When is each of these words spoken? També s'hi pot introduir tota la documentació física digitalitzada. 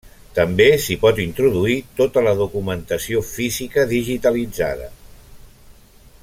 També 0.35 0.65
s'hi 0.85 0.95
pot 1.03 1.19
introduir 1.25 1.75
tota 1.99 2.23
la 2.29 2.33
documentació 2.41 3.23
física 3.35 3.85
digitalitzada. 3.93 4.91